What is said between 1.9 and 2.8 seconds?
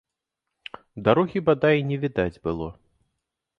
не відаць было.